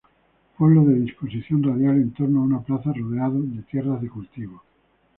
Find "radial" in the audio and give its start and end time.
1.61-1.97